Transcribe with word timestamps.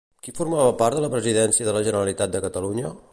Qui 0.27 0.31
formava 0.37 0.71
part 0.79 0.99
de 0.99 1.03
la 1.03 1.11
Presidència 1.15 1.67
de 1.69 1.77
la 1.77 1.85
Generalitat 1.91 2.37
de 2.37 2.43
Catalunya? 2.47 2.95